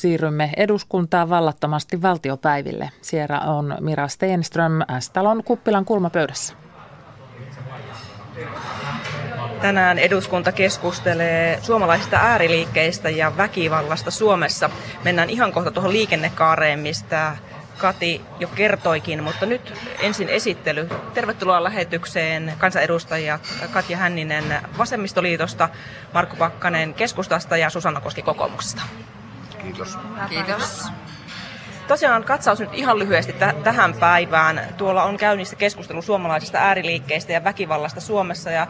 [0.00, 2.90] Siirrymme eduskuntaan vallattomasti valtiopäiville.
[3.02, 6.54] Siellä on Mira Stenström S-talon kuppilan kulmapöydässä.
[9.60, 14.70] Tänään eduskunta keskustelee suomalaisista ääriliikkeistä ja väkivallasta Suomessa.
[15.04, 17.36] Mennään ihan kohta tuohon liikennekaareen, mistä
[17.78, 20.88] Kati jo kertoikin, mutta nyt ensin esittely.
[21.14, 23.40] Tervetuloa lähetykseen kansanedustajat
[23.72, 24.44] Katja Hänninen
[24.78, 25.68] Vasemmistoliitosta,
[26.14, 28.82] Markku Pakkanen Keskustasta ja Susanna Koski kokoomuksesta.
[29.62, 29.98] Kiitos.
[30.28, 30.88] Kiitos.
[31.88, 34.60] Tosiaan katsaus nyt ihan lyhyesti t- tähän päivään.
[34.76, 38.66] Tuolla on käynnissä keskustelu suomalaisista ääriliikkeistä ja väkivallasta Suomessa ja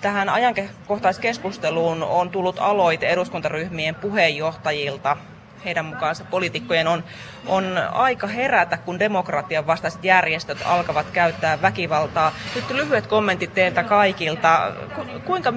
[0.00, 5.16] tähän ajankohtaiskeskusteluun on tullut aloite eduskuntaryhmien puheenjohtajilta
[5.64, 7.04] heidän mukaansa poliitikkojen on,
[7.46, 12.32] on aika herätä, kun demokratian vastaiset järjestöt alkavat käyttää väkivaltaa.
[12.54, 14.72] Nyt lyhyet kommentit teiltä kaikilta.
[14.94, 15.52] Ku, kuinka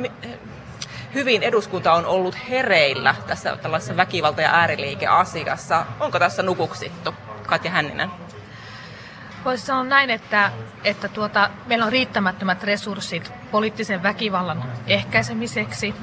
[1.18, 5.86] hyvin eduskunta on ollut hereillä tässä tällaisessa väkivalta- ja ääriliikeasiassa?
[6.00, 7.14] Onko tässä nukuksittu?
[7.48, 8.12] Katja Hänninen.
[9.46, 10.52] Voisi sanoa näin, että,
[10.84, 15.96] että tuota, meillä on riittämättömät resurssit poliittisen väkivallan ehkäisemiseksi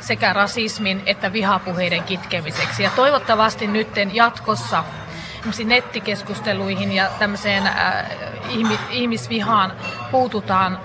[0.00, 2.82] sekä rasismin että vihapuheiden kitkemiseksi.
[2.82, 4.84] Ja toivottavasti nyt jatkossa
[5.64, 8.06] nettikeskusteluihin ja tämmöiseen äh,
[8.90, 9.72] ihmisvihaan
[10.10, 10.78] puututaan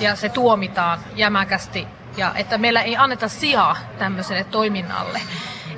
[0.00, 1.86] ja se tuomitaan jämäkästi
[2.16, 5.20] ja että meillä ei anneta sijaa tämmöiselle toiminnalle.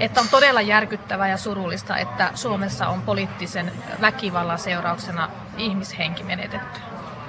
[0.00, 6.80] Että on todella järkyttävää ja surullista, että Suomessa on poliittisen väkivallan seurauksena ihmishenki menetetty.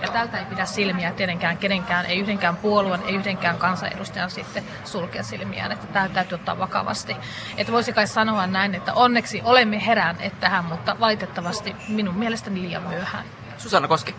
[0.02, 5.24] Ja tältä ei pidä silmiä tietenkään kenenkään, ei yhdenkään puolueen, ei yhdenkään kansanedustajan sitten sulkea
[5.24, 7.16] silmiään, että tämä täytyy ottaa vakavasti.
[7.58, 12.84] Että voisi kai sanoa näin, että onneksi olemme heränneet tähän, mutta valitettavasti minun mielestäni liian
[12.84, 13.26] myöhään.
[13.58, 14.16] Susanna Koski.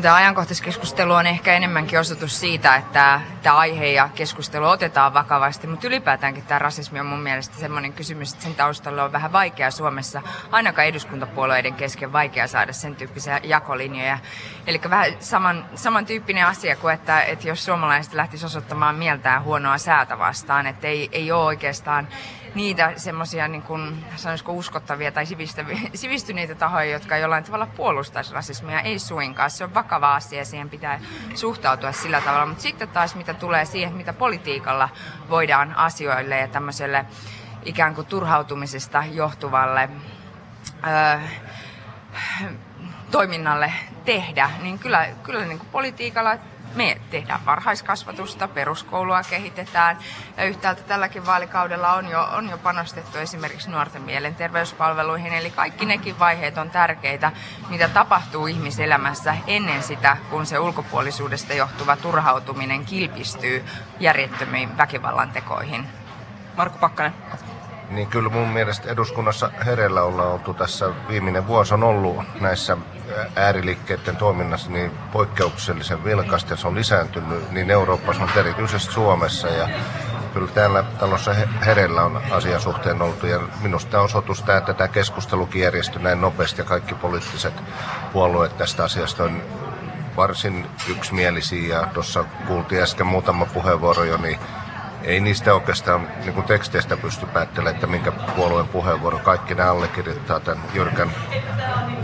[0.00, 5.86] Tämä ajankohtaiskeskustelu on ehkä enemmänkin osoitus siitä, että tämä aihe ja keskustelu otetaan vakavasti, mutta
[5.86, 10.22] ylipäätäänkin tämä rasismi on mun mielestä sellainen kysymys, että sen taustalla on vähän vaikea Suomessa,
[10.50, 14.18] ainakaan eduskuntapuolueiden kesken vaikea saada sen tyyppisiä jakolinjoja.
[14.66, 20.18] Eli vähän saman, samantyyppinen asia kuin, että, että jos suomalaiset lähtisivät osoittamaan mieltään huonoa säätä
[20.18, 22.08] vastaan, että ei, ei ole oikeastaan
[22.54, 23.64] niitä semmoisia niin
[24.48, 25.24] uskottavia tai
[25.94, 28.80] sivistyneitä tahoja, jotka jollain tavalla puolustaisi rasismia.
[28.80, 29.50] Ei suinkaan.
[29.50, 31.00] Se on vakava asia siihen pitää
[31.34, 32.46] suhtautua sillä tavalla.
[32.46, 34.88] Mutta sitten taas mitä tulee siihen, mitä politiikalla
[35.30, 37.06] voidaan asioille ja tämmöiselle
[37.64, 39.88] ikään kuin turhautumisesta johtuvalle
[40.86, 41.18] öö,
[43.10, 43.72] toiminnalle
[44.04, 46.36] tehdä, niin kyllä, kyllä niin kuin politiikalla
[46.74, 49.98] me tehdään varhaiskasvatusta, peruskoulua kehitetään
[50.36, 55.32] ja yhtäältä tälläkin vaalikaudella on jo, on jo panostettu esimerkiksi nuorten mielenterveyspalveluihin.
[55.32, 57.32] Eli kaikki nekin vaiheet on tärkeitä,
[57.68, 63.64] mitä tapahtuu ihmiselämässä ennen sitä, kun se ulkopuolisuudesta johtuva turhautuminen kilpistyy
[64.00, 65.86] järjettömiin väkivallan tekoihin.
[66.56, 67.51] Markku Pakkanen.
[67.92, 70.90] Niin kyllä mun mielestä eduskunnassa hereillä ollaan oltu tässä.
[71.08, 72.76] Viimeinen vuosi on ollut näissä
[73.36, 79.48] ääriliikkeiden toiminnassa niin poikkeuksellisen vilkasta ja se on lisääntynyt niin Euroopassa, mutta erityisesti Suomessa.
[79.48, 79.68] Ja
[80.34, 81.34] kyllä täällä talossa
[81.66, 86.20] hereillä on asian suhteen oltu ja minusta on osoitus tämä, että tämä keskustelukin järjestyi näin
[86.20, 87.54] nopeasti ja kaikki poliittiset
[88.12, 89.42] puolueet tästä asiasta on
[90.16, 94.38] varsin yksimielisiä ja tuossa kuultiin äsken muutama puheenvuoro jo, niin
[95.04, 100.40] ei niistä oikeastaan niin kuin teksteistä pysty päättelemään, että minkä puolueen puheenvuoro kaikki nämä allekirjoittaa
[100.40, 101.10] tämän jyrkän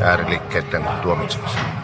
[0.01, 1.78] ääriliikkeiden tuomitsemisen.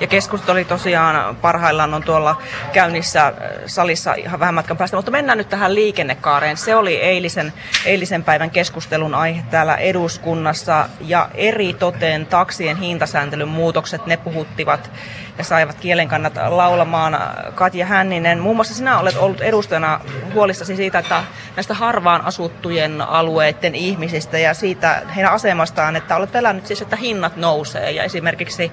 [0.00, 3.34] Ja keskustelu oli tosiaan parhaillaan on tuolla käynnissä äh,
[3.66, 6.56] salissa ihan vähän matkan päästä, mutta mennään nyt tähän liikennekaareen.
[6.56, 7.52] Se oli eilisen,
[7.84, 14.90] eilisen päivän keskustelun aihe täällä eduskunnassa ja eri toteen taksien hintasääntelyn muutokset, ne puhuttivat
[15.38, 17.18] ja saivat kielen kannat laulamaan.
[17.54, 20.00] Katja Hänninen, muun muassa sinä olet ollut edustajana
[20.34, 21.24] huolissasi siitä, että
[21.56, 27.36] näistä harvaan asuttujen alueiden ihmisistä ja siitä heidän asemastaan, että olet pelännyt siis, että hinnat
[27.36, 28.72] nousee ja esimerkiksi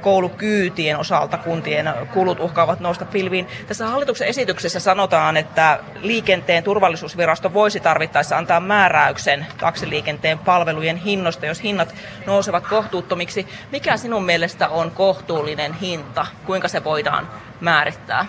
[0.00, 3.48] koulukyytien osalta kuntien kulut uhkaavat nousta pilviin.
[3.66, 11.62] Tässä hallituksen esityksessä sanotaan, että liikenteen turvallisuusvirasto voisi tarvittaessa antaa määräyksen taksiliikenteen palvelujen hinnosta, jos
[11.62, 11.94] hinnat
[12.26, 13.46] nousevat kohtuuttomiksi.
[13.70, 16.26] Mikä sinun mielestä on kohtuullinen hinta?
[16.46, 17.28] Kuinka se voidaan
[17.60, 18.26] määrittää?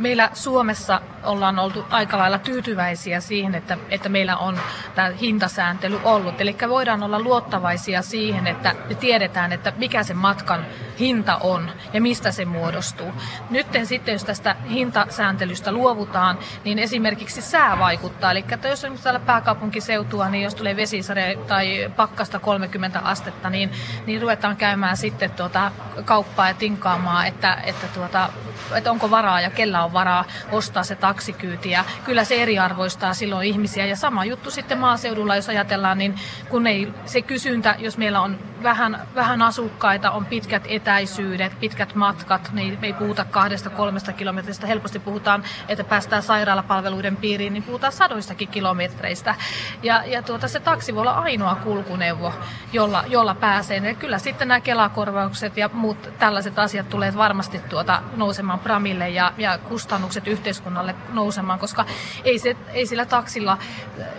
[0.00, 4.60] Meillä Suomessa ollaan oltu aika lailla tyytyväisiä siihen, että, että meillä on
[4.94, 6.40] tämä hintasääntely ollut.
[6.40, 10.66] Eli voidaan olla luottavaisia siihen, että me tiedetään, että mikä se matkan
[11.00, 13.12] hinta on ja mistä se muodostuu.
[13.50, 18.30] Nyt sitten, jos tästä hintasääntelystä luovutaan, niin esimerkiksi sää vaikuttaa.
[18.30, 23.70] Eli että jos on täällä pääkaupunkiseutua, niin jos tulee vesisade tai pakkasta 30 astetta, niin,
[24.06, 25.72] niin ruvetaan käymään sitten tuota
[26.04, 28.30] kauppaa ja tinkaamaan, että, että, tuota,
[28.74, 31.70] että onko varaa ja kellä on varaa ostaa se taksikyyti.
[31.70, 33.86] Ja kyllä se eriarvoistaa silloin ihmisiä.
[33.86, 36.14] Ja sama juttu sitten maaseudulla, jos ajatellaan, niin
[36.48, 42.50] kun ei se kysyntä, jos meillä on vähän, vähän asukkaita, on pitkät etäisyydet, pitkät matkat,
[42.52, 44.66] niin me ei puhuta kahdesta kolmesta kilometristä.
[44.66, 49.34] Helposti puhutaan, että päästään sairaalapalveluiden piiriin, niin puhutaan sadoistakin kilometreistä.
[49.82, 52.32] Ja, ja tuota, se taksi voi olla ainoa kulkuneuvo,
[52.72, 53.76] jolla, jolla pääsee.
[53.76, 59.32] Ja kyllä sitten nämä kelakorvaukset ja muut tällaiset asiat tulee varmasti tuota nousemaan pramille ja,
[59.38, 61.84] ja kustannukset yhteiskunnalle nousemaan, koska
[62.24, 63.58] ei, se, ei sillä taksilla,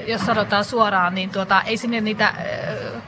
[0.07, 2.33] jos sanotaan suoraan, niin tuota, ei sinne niitä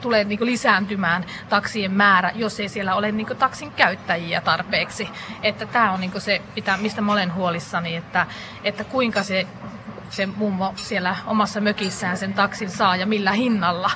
[0.04, 5.10] äh, tule niin lisääntymään taksien määrä, jos ei siellä ole niin taksin käyttäjiä tarpeeksi.
[5.44, 6.42] Että tämä on niin se,
[6.78, 8.28] mistä mä olen huolissani, että,
[8.64, 9.48] että kuinka se
[10.14, 13.92] se mummo siellä omassa mökissään sen taksin saa ja millä hinnalla.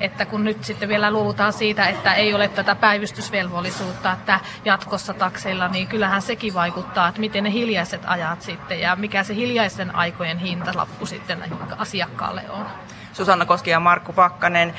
[0.00, 5.68] Että kun nyt sitten vielä luovutaan siitä, että ei ole tätä päivystysvelvollisuutta, että jatkossa takseilla,
[5.68, 10.38] niin kyllähän sekin vaikuttaa, että miten ne hiljaiset ajat sitten ja mikä se hiljaisten aikojen
[10.38, 11.38] hintalappu sitten
[11.78, 12.66] asiakkaalle on.
[13.14, 14.74] Susanna Koski ja Markku Pakkanen.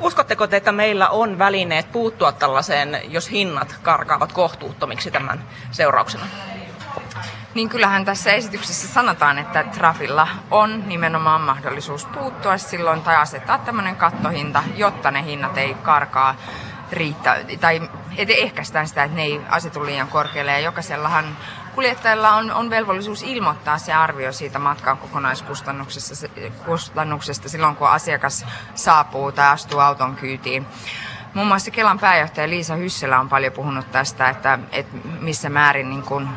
[0.00, 6.26] Uskotteko te, että meillä on välineet puuttua tällaiseen, jos hinnat karkaavat kohtuuttomiksi tämän seurauksena?
[7.54, 13.96] Niin kyllähän tässä esityksessä sanotaan, että Trafilla on nimenomaan mahdollisuus puuttua silloin tai asettaa tämmöinen
[13.96, 16.34] kattohinta, jotta ne hinnat ei karkaa
[16.92, 20.52] riittää, tai ehkäistään sitä, että ne ei asetu liian korkealle.
[20.52, 21.36] Ja jokaisellahan
[21.74, 26.28] kuljettajalla on, on velvollisuus ilmoittaa se arvio siitä matkan kokonaiskustannuksesta
[26.64, 30.66] kustannuksesta silloin, kun asiakas saapuu tai astuu auton kyytiin.
[31.34, 36.02] Muun muassa Kelan pääjohtaja Liisa Hysselä on paljon puhunut tästä, että, että missä määrin niin
[36.02, 36.28] kun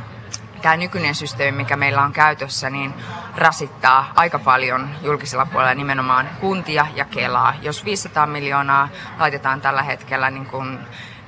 [0.62, 2.94] tämä nykyinen systeemi, mikä meillä on käytössä, niin
[3.36, 7.54] rasittaa aika paljon julkisella puolella nimenomaan kuntia ja Kelaa.
[7.62, 10.80] Jos 500 miljoonaa laitetaan tällä hetkellä niin kuin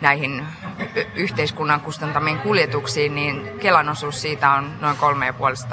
[0.01, 0.47] näihin
[1.15, 4.97] yhteiskunnan kustantamiin kuljetuksiin, niin Kelan osuus siitä on noin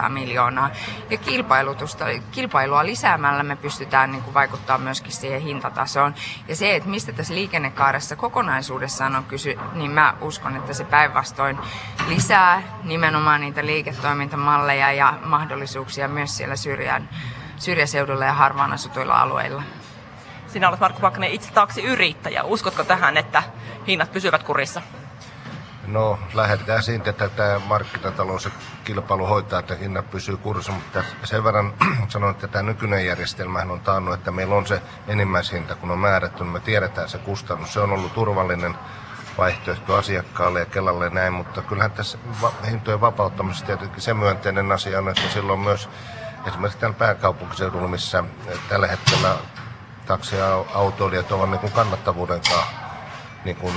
[0.02, 0.70] 3,5 miljoonaa.
[1.10, 6.14] Ja kilpailutusta, kilpailua lisäämällä me pystytään niin kuin vaikuttaa myöskin siihen hintatasoon.
[6.48, 11.58] Ja se, että mistä tässä liikennekaaressa kokonaisuudessaan on kysy, niin mä uskon, että se päinvastoin
[12.08, 17.08] lisää nimenomaan niitä liiketoimintamalleja ja mahdollisuuksia myös siellä syrjään,
[17.56, 19.62] syrjäseudulla ja harvaan asutuilla alueilla.
[20.46, 22.42] Sinä olet Markku Pakkanen itse taksiyrittäjä.
[22.42, 23.42] Uskotko tähän, että
[23.86, 24.82] hinnat pysyvät kurissa?
[25.86, 28.50] No lähdetään siitä, että tämä markkinatalous ja
[28.84, 31.74] kilpailu hoitaa, että hinnat pysyy kurissa, mutta sen verran
[32.08, 36.44] sanon, että tämä nykyinen järjestelmä on taannut, että meillä on se enimmäishinta, kun on määrätty,
[36.44, 37.72] niin me tiedetään se kustannus.
[37.72, 38.74] Se on ollut turvallinen
[39.38, 42.18] vaihtoehto asiakkaalle ja Kelalle näin, mutta kyllähän tässä
[42.70, 45.88] hintojen vapauttamisessa tietenkin se myönteinen asia on, että silloin myös
[46.46, 48.24] esimerkiksi täällä pääkaupunkiseudulla, missä
[48.68, 49.36] tällä hetkellä
[50.06, 52.75] taksi- ja autoilijat ovat niin kannattavuuden kanssa
[53.44, 53.74] niin kuin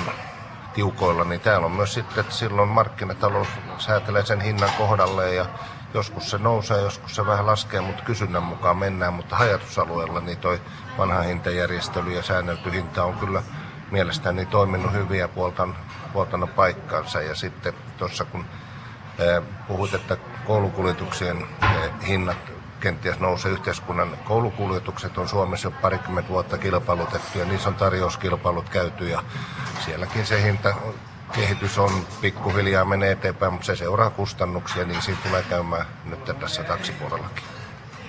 [0.74, 3.48] tiukoilla, niin täällä on myös sitten, että silloin markkinatalous
[3.78, 5.46] säätelee sen hinnan kohdalle ja
[5.94, 10.62] joskus se nousee, joskus se vähän laskee, mutta kysynnän mukaan mennään, mutta hajatusalueella niin toi
[10.98, 13.44] vanha hintajärjestely ja säännelty hinta on kyllä
[13.92, 15.76] mielestäni toiminut hyviä puoltan,
[16.14, 17.22] puoltana paikkaansa.
[17.22, 18.46] Ja sitten tuossa kun
[19.68, 21.48] puhut, että koulukuljetuksien
[22.08, 22.38] hinnat
[22.80, 29.10] kenties nousee yhteiskunnan koulukuljetukset on Suomessa jo parikymmentä vuotta kilpailutettu ja niissä on tarjouskilpailut käyty
[29.10, 29.24] ja
[29.86, 30.74] sielläkin se hinta
[31.36, 31.92] kehitys on
[32.22, 37.44] pikkuhiljaa menee eteenpäin, mutta se seuraa kustannuksia, niin siinä tulee käymään nyt tässä taksipuolellakin.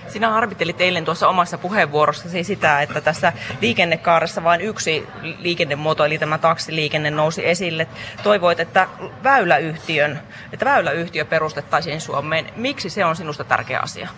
[0.07, 5.07] Sinä arvittelit eilen tuossa omassa puheenvuorossasi sitä, että tässä liikennekaaressa vain yksi
[5.39, 7.87] liikennemuoto, eli tämä taksiliikenne nousi esille.
[8.23, 8.87] Toivoit, että
[9.23, 10.19] väyläyhtiön,
[10.53, 12.49] että väyläyhtiö perustettaisiin Suomeen.
[12.55, 14.09] Miksi se on sinusta tärkeä asia?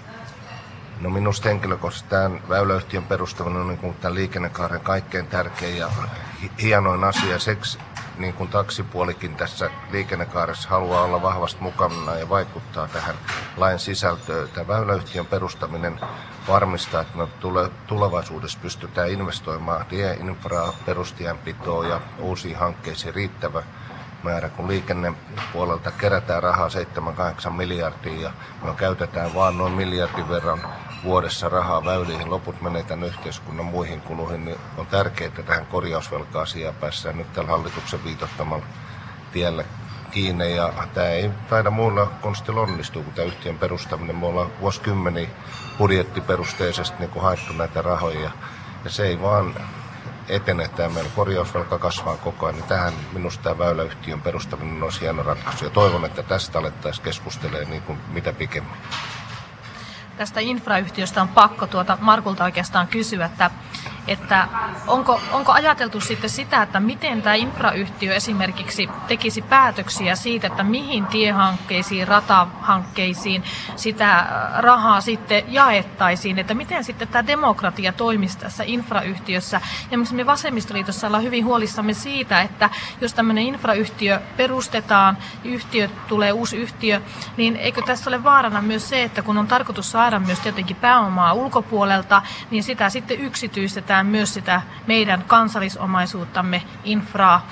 [1.04, 5.90] No minusta henkilökohtaisesti tämän väyläyhtiön perustaminen on niin kuin tämän liikennekaaren kaikkein tärkein ja
[6.62, 7.40] hienoin asia.
[7.40, 7.80] Seksi
[8.18, 13.16] niin kuin taksipuolikin tässä liikennekaaressa haluaa olla vahvasti mukana ja vaikuttaa tähän
[13.58, 14.50] lain sisältöön.
[14.50, 16.00] Tämä väyläyhtiön perustaminen
[16.48, 23.64] varmistaa, että me tule, tulevaisuudessa pystytään investoimaan tieinfraa, perustienpitoa ja uusiin hankkeisiin riittävä
[24.24, 26.70] määrä, kun liikennepuolelta kerätään rahaa
[27.48, 28.32] 7-8 miljardia ja
[28.64, 30.60] me käytetään vain noin miljardin verran
[31.04, 36.76] vuodessa rahaa väyliin, loput menee tänne yhteiskunnan muihin kuluihin, niin on tärkeää, että tähän korjausvelka-asiaan
[36.76, 38.66] päässään nyt tällä hallituksen viitottamalla
[39.32, 39.64] tiellä
[40.12, 40.56] kiinni.
[40.56, 44.16] Ja tämä ei taida muilla konstilla onnistua kuin tämä yhtiön perustaminen.
[44.16, 45.30] Me ollaan vuosikymmeniä
[45.78, 48.32] budjettiperusteisesti niin haettu näitä rahoja.
[48.84, 49.56] Ja se ei vaan
[50.30, 55.24] etene, tämä meillä korjausvelka kasvaa koko ajan, niin tähän minusta tämä väyläyhtiön perustaminen olisi hieno
[55.24, 55.66] ratkaisu.
[55.66, 58.78] Ja toivon, että tästä alettaisiin keskustelemaan niin kuin mitä pikemmin.
[60.18, 63.52] Tästä infrayhtiöstä on pakko tuota Markulta oikeastaan kysyä, että,
[64.08, 64.48] että
[64.88, 71.06] onko, onko ajateltu sitten sitä, että miten tämä infrayhtiö esimerkiksi tekisi päätöksiä siitä, että mihin
[71.06, 73.44] tiehankkeisiin, ratahankkeisiin
[73.76, 79.62] sitä rahaa sitten jaettaisiin, että miten sitten tämä demokratia toimisi tässä infrayhtiössä.
[79.92, 82.70] Ja me Vasemmistoliitossa ollaan hyvin huolissamme siitä, että
[83.02, 87.02] jos tämmöinen infrayhtiö perustetaan, yhtiö tulee uusi yhtiö,
[87.38, 91.34] niin eikö tässä ole vaarana myös se, että kun on tarkoitus saada myös tietenkin pääomaa
[91.34, 97.48] ulkopuolelta, niin sitä sitten yksityistetään myös sitä meidän kansallisomaisuuttamme, infraa,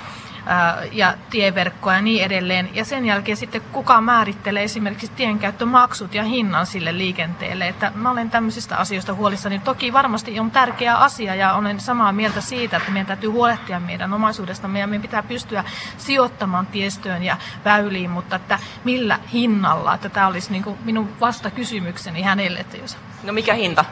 [0.92, 2.70] ja tieverkkoa ja niin edelleen.
[2.74, 7.68] Ja sen jälkeen sitten kuka määrittelee esimerkiksi tienkäyttömaksut ja hinnan sille liikenteelle.
[7.68, 9.58] Että mä olen tämmöisistä asioista huolissani.
[9.58, 14.12] Toki varmasti on tärkeä asia ja olen samaa mieltä siitä, että meidän täytyy huolehtia meidän
[14.12, 15.64] omaisuudestamme ja meidän pitää pystyä
[15.98, 22.58] sijoittamaan tiestöön ja väyliin, mutta että millä hinnalla, että tämä olisi niin minun vastakysymykseni hänelle.
[22.58, 22.96] Että jos...
[23.22, 23.84] No mikä hinta?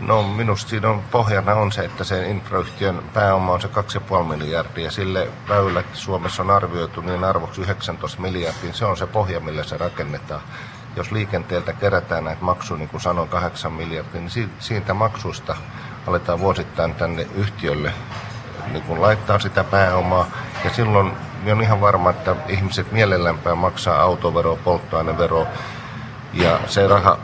[0.00, 4.90] No minusta siinä on pohjana on se, että sen infrayhtiön pääoma on se 2,5 miljardia.
[4.90, 8.72] Sille väylät Suomessa on arvioitu niin arvoksi 19 miljardia.
[8.72, 10.40] Se on se pohja, millä se rakennetaan.
[10.96, 15.56] Jos liikenteeltä kerätään näitä maksuja, niin kuin sanoin, 8 miljardia, niin siitä maksusta
[16.06, 17.92] aletaan vuosittain tänne yhtiölle
[18.72, 20.26] niin kun laittaa sitä pääomaa.
[20.64, 21.12] Ja silloin
[21.52, 25.46] on ihan varma, että ihmiset mielellämpää maksaa autovero, polttoainevero,
[26.32, 27.18] ja se raha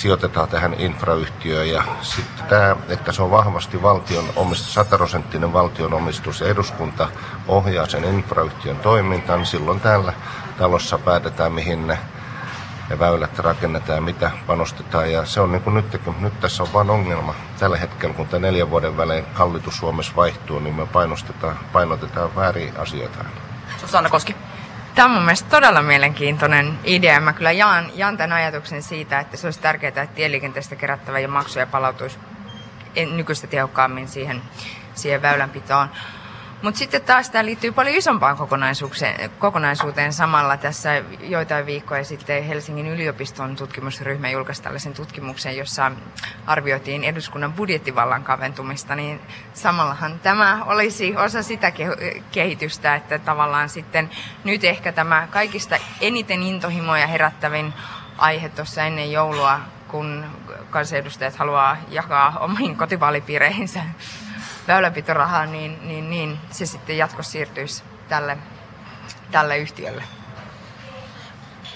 [0.00, 5.94] sijoitetaan tähän infrayhtiöön ja sitten tämä, että se on vahvasti valtion omistus, 100 prosenttinen valtion
[5.94, 7.08] omistus ja eduskunta
[7.48, 10.12] ohjaa sen infrayhtiön toimintaan, niin silloin täällä
[10.58, 11.98] talossa päätetään, mihin ne
[12.90, 15.12] ja väylät rakennetaan ja mitä panostetaan.
[15.12, 17.34] Ja se on niin kuin nyt, kun nyt tässä on vain ongelma.
[17.58, 22.76] Tällä hetkellä, kun tämä neljän vuoden välein hallitus Suomessa vaihtuu, niin me painostetaan, painotetaan väärin
[22.78, 23.24] asioita.
[23.80, 24.36] Susanna Koski.
[25.00, 27.20] Tämä on mun mielestä todella mielenkiintoinen idea.
[27.20, 31.28] Mä kyllä jaan, jaan tämän ajatuksen siitä, että se olisi tärkeää, että tieliikenteestä kerättävä ja
[31.28, 32.18] maksuja palautuisi
[33.12, 34.42] nykyistä tehokkaammin siihen,
[34.94, 35.88] siihen väylänpitoon.
[36.62, 40.56] Mutta sitten taas tämä liittyy paljon isompaan kokonaisuuteen, kokonaisuuteen samalla.
[40.56, 45.92] Tässä joitain viikkoja sitten Helsingin yliopiston tutkimusryhmä julkaisi tällaisen tutkimuksen, jossa
[46.46, 49.20] arvioitiin eduskunnan budjettivallan kaventumista, niin
[49.54, 51.72] samallahan tämä olisi osa sitä
[52.32, 54.10] kehitystä, että tavallaan sitten
[54.44, 57.74] nyt ehkä tämä kaikista eniten intohimoja herättävin
[58.18, 60.26] aihe tuossa ennen joulua, kun
[60.70, 63.80] kansanedustajat haluaa jakaa omiin kotivaalipiireihinsä
[64.70, 68.38] väylänpitorahaa, niin, niin, niin se sitten jatkossa siirtyisi tälle,
[69.30, 70.02] tälle yhtiölle.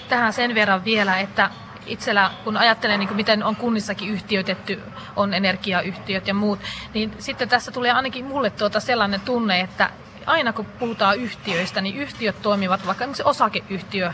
[0.09, 1.49] Tähän sen verran vielä, että
[1.85, 4.81] itsellä, kun ajattelen, niin miten on kunnissakin yhtiöitetty,
[5.15, 6.59] on energiayhtiöt ja muut,
[6.93, 9.89] niin sitten tässä tulee ainakin mulle tuota sellainen tunne, että
[10.25, 14.13] aina kun puhutaan yhtiöistä, niin yhtiöt toimivat vaikka osakeyhtiö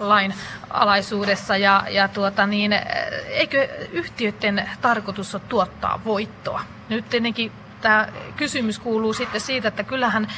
[0.00, 0.34] lain
[0.70, 2.72] alaisuudessa ja, ja tuota niin,
[3.28, 6.60] eikö yhtiöiden tarkoitus ole tuottaa voittoa?
[6.88, 7.52] Nyt tietenkin
[7.82, 10.28] tämä kysymys kuuluu sitten siitä, että kyllähän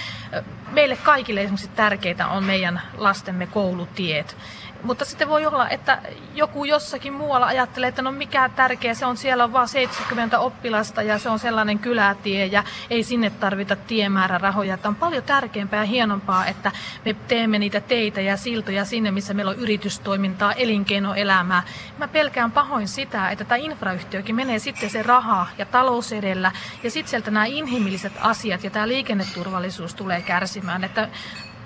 [0.71, 4.37] meille kaikille esimerkiksi tärkeitä on meidän lastemme koulutiet.
[4.85, 5.99] Mutta sitten voi olla, että
[6.35, 11.03] joku jossakin muualla ajattelee, että no mikä tärkeä, se on siellä on vain 70 oppilasta
[11.03, 14.75] ja se on sellainen kylätie ja ei sinne tarvita tiemäärärahoja.
[14.75, 16.73] Että on paljon tärkeämpää ja hienompaa, että
[17.05, 21.63] me teemme niitä teitä ja siltoja sinne, missä meillä on yritystoimintaa, elinkeinoelämää.
[21.99, 26.91] Mä pelkään pahoin sitä, että tämä infrayhtiökin menee sitten se raha ja talous edellä ja
[26.91, 30.85] sitten sieltä nämä inhimilliset asiat ja tämä liikenneturvallisuus tulee kärsimään.
[30.85, 31.09] Että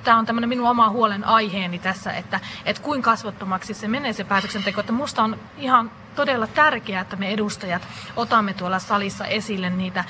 [0.05, 4.25] tämä on tämmöinen minun oma huolen aiheeni tässä, että, että kuinka kasvottomaksi se menee se
[4.25, 4.81] päätöksenteko.
[4.81, 7.83] Että musta on ihan todella tärkeää, että me edustajat
[8.17, 10.05] otamme tuolla salissa esille niitä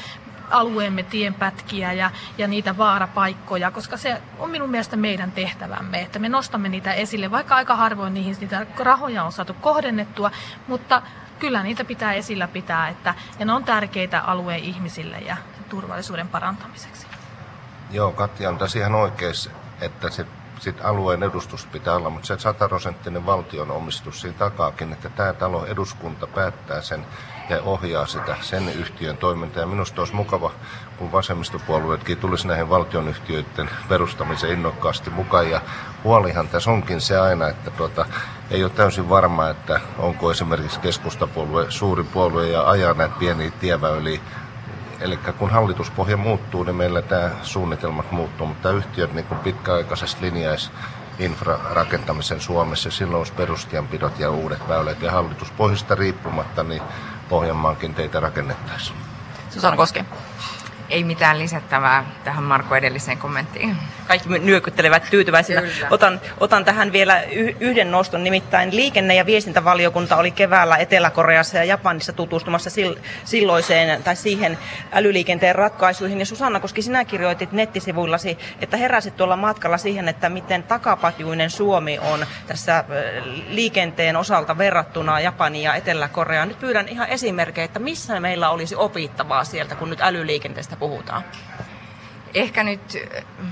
[0.50, 6.28] alueemme tienpätkiä ja, ja niitä vaarapaikkoja, koska se on minun mielestä meidän tehtävämme, että me
[6.28, 10.30] nostamme niitä esille, vaikka aika harvoin niihin niitä rahoja on saatu kohdennettua,
[10.66, 11.02] mutta
[11.38, 15.36] kyllä niitä pitää esillä pitää, että, ja ne on tärkeitä alueen ihmisille ja
[15.68, 17.06] turvallisuuden parantamiseksi.
[17.90, 20.26] Joo, Katja on tässä ihan oikeassa että se
[20.60, 25.66] sit alueen edustus pitää olla, mutta se sataprosenttinen valtion omistus siinä takaakin, että tämä talo
[25.66, 27.06] eduskunta päättää sen
[27.48, 29.60] ja ohjaa sitä, sen yhtiön toimintaa.
[29.60, 30.52] Ja minusta olisi mukava,
[30.96, 35.50] kun vasemmistopuolueetkin tulisi näihin valtionyhtiöiden perustamiseen innokkaasti mukaan.
[35.50, 35.60] Ja
[36.04, 38.06] huolihan tässä onkin se aina, että tuota,
[38.50, 44.20] ei ole täysin varma, että onko esimerkiksi keskustapuolue suuri puolue ja ajaa näitä pieniä tieväyliä
[45.00, 50.70] Eli kun hallituspohja muuttuu, niin meillä tämä suunnitelmat muuttuu, mutta yhtiöt niin kuin pitkäaikaisesti linjais
[51.18, 56.82] infrarakentamisen Suomessa, silloin olisi perustienpidot ja uudet väylät ja hallituspohjista riippumatta, niin
[57.28, 58.98] Pohjanmaankin teitä rakennettaisiin.
[59.50, 60.04] Susanna Koski.
[60.90, 63.76] Ei mitään lisättävää tähän Marko edelliseen kommenttiin.
[64.06, 65.62] Kaikki nyökyttelevät tyytyväisinä.
[65.90, 67.22] Otan, otan tähän vielä
[67.60, 72.70] yhden noston, nimittäin liikenne- ja viestintävaliokunta oli keväällä Etelä-Koreassa ja Japanissa tutustumassa
[73.24, 74.58] silloiseen tai siihen
[74.92, 76.18] älyliikenteen ratkaisuihin.
[76.18, 81.98] Ja Susanna Koski, sinä kirjoitit nettisivuillasi, että heräsit tuolla matkalla siihen, että miten takapatjuinen Suomi
[81.98, 82.84] on tässä
[83.48, 86.48] liikenteen osalta verrattuna Japaniin ja Etelä-Koreaan.
[86.48, 91.24] Nyt pyydän ihan esimerkkejä, että missä meillä olisi opittavaa sieltä, kun nyt älyliikenteestä puhutaan?
[92.34, 92.96] Ehkä nyt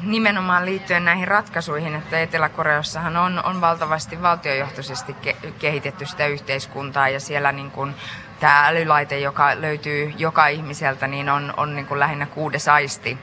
[0.03, 7.21] nimenomaan liittyen näihin ratkaisuihin, että Etelä-Koreassahan on, on valtavasti valtiojohtoisesti ke- kehitetty sitä yhteiskuntaa ja
[7.21, 7.95] siellä niin kuin
[8.41, 13.19] tämä älylaite, joka löytyy joka ihmiseltä, niin on, on niin kuin lähinnä kuudes aisti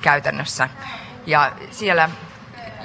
[0.00, 0.68] käytännössä.
[1.26, 2.10] Ja siellä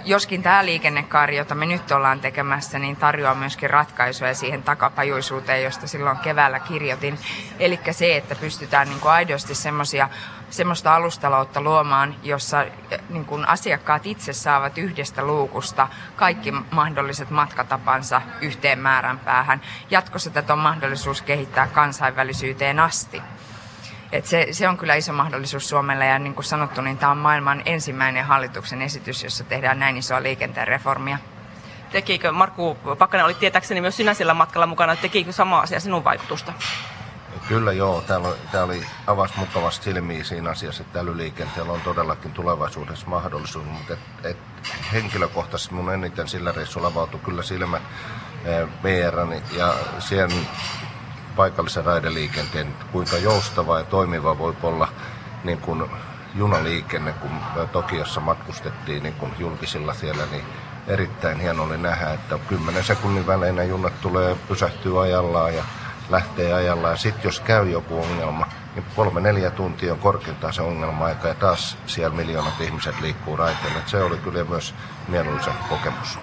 [0.06, 5.88] joskin tämä liikennekaari, jota me nyt ollaan tekemässä, niin tarjoaa myöskin ratkaisuja siihen takapajuisuuteen, josta
[5.88, 7.20] silloin keväällä kirjoitin.
[7.60, 10.10] Eli se, että pystytään niin kuin aidosti semmoisia
[10.54, 18.22] semmoista alustaloutta luomaan, jossa eh, niin kuin asiakkaat itse saavat yhdestä luukusta kaikki mahdolliset matkatapansa
[18.42, 19.62] yhteen määränpäähän.
[19.90, 23.22] Jatkossa tätä on mahdollisuus kehittää kansainvälisyyteen asti.
[24.14, 27.18] Et se, se on kyllä iso mahdollisuus Suomelle ja niin kuin sanottu, niin tämä on
[27.18, 31.18] maailman ensimmäinen hallituksen esitys, jossa tehdään näin isoa liikenteen reformia.
[31.92, 36.54] Tekikö, Markku Pakkanen oli tietääkseni myös sinä sillä matkalla mukana, tekikö sama asia sinun vaikutusta?
[37.48, 43.08] Kyllä joo, täällä, täällä oli avasi mukavasti silmiä siinä asiassa, että älyliikenteellä on todellakin tulevaisuudessa
[43.08, 44.38] mahdollisuus, mutta et, et
[44.94, 47.82] henkilökohtaisesti mun eniten sillä reissulla avautui kyllä silmät
[48.84, 49.16] VR
[49.58, 50.32] ja siihen
[51.36, 54.88] paikallisen raideliikenteen, kuinka joustava ja toimiva voi olla
[55.44, 55.84] niin kuin
[56.36, 57.32] junaliikenne, kun
[57.72, 60.44] Tokiossa matkustettiin niin kuin julkisilla siellä, niin
[60.88, 65.64] erittäin hieno oli nähdä, että 10 sekunnin välein junat tulee pysähtyä ajallaan ja
[66.10, 66.90] lähtee ajalla.
[66.90, 71.36] Ja sitten jos käy joku ongelma, niin kolme neljä tuntia on korkeintaan se ongelma-aika ja
[71.36, 73.80] taas siellä miljoonat ihmiset liikkuu raiteille.
[73.86, 74.76] se oli kyllä myös
[75.08, 76.20] mieluisa kokemus.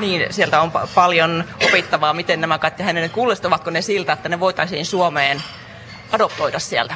[0.00, 4.40] Niin, sieltä on pa- paljon opittavaa, miten nämä kaikki hänen kuulostavatko ne siltä, että ne
[4.40, 5.42] voitaisiin Suomeen
[6.12, 6.94] adoptoida sieltä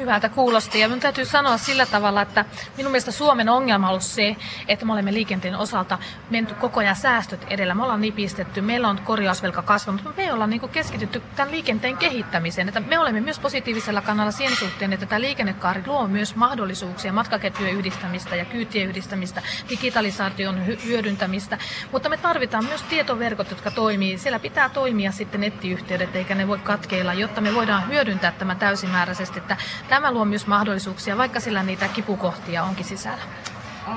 [0.00, 0.80] hyvältä kuulosti.
[0.80, 2.44] Ja minun täytyy sanoa sillä tavalla, että
[2.76, 4.36] minun mielestä Suomen ongelma on ollut se,
[4.68, 5.98] että me olemme liikenteen osalta
[6.30, 7.74] menty koko ajan säästöt edellä.
[7.74, 12.68] Me ollaan nipistetty, meillä on korjausvelka kasvanut, mutta me ollaan niin keskitytty tämän liikenteen kehittämiseen.
[12.68, 17.74] Että me olemme myös positiivisella kannalla sen suhteen, että tämä liikennekaari luo myös mahdollisuuksia matkaketjujen
[17.74, 21.58] yhdistämistä ja kyytien yhdistämistä, digitalisaation hyödyntämistä.
[21.92, 24.18] Mutta me tarvitaan myös tietoverkot, jotka toimii.
[24.18, 29.38] Siellä pitää toimia sitten nettiyhteydet, eikä ne voi katkeilla, jotta me voidaan hyödyntää tämä täysimääräisesti.
[29.38, 29.56] Että
[29.90, 33.22] Tämä luo myös mahdollisuuksia, vaikka sillä niitä kipukohtia onkin sisällä.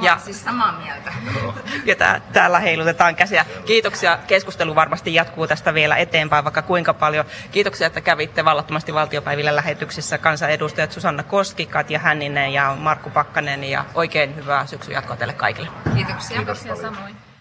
[0.02, 1.14] Ja siis samaa mieltä.
[1.86, 3.46] Ja tää, täällä heilutetaan käsiä.
[3.66, 4.20] Kiitoksia.
[4.28, 7.26] Keskustelu varmasti jatkuu tästä vielä eteenpäin, vaikka kuinka paljon.
[7.52, 13.64] Kiitoksia, että kävitte vallattomasti valtiopäivillä lähetyksissä kansanedustajat Susanna Koski, Katja Hänninen ja Markku Pakkanen.
[13.64, 15.70] Ja oikein hyvää syksyn jatkoa teille kaikille.
[15.96, 16.38] Kiitoksia.
[16.38, 17.33] Kiitoksia samoin.